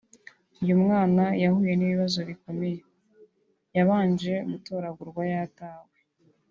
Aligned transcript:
Uyu 0.61 0.75
mwana 0.83 1.23
yahuye 1.43 1.73
n’ibibazo 1.75 2.19
bikomeye 2.29 2.77
yabanje 3.75 4.33
gutoragurwa 4.51 5.23
yatawe 5.33 5.95